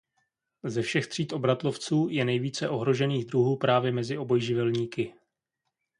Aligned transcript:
Ze 0.63 0.81
všech 0.81 1.07
tříd 1.07 1.33
obratlovců 1.33 2.07
je 2.11 2.25
nejvíce 2.25 2.69
ohrožených 2.69 3.25
druhů 3.25 3.57
právě 3.57 3.91
mezi 3.91 4.17
obojživelníky. 4.17 5.13